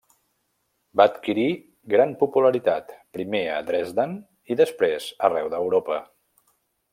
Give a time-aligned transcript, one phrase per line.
[1.01, 1.43] Va adquirir
[1.93, 4.17] gran popularitat, primer a Dresden
[4.55, 6.01] i després arreu d'Europa.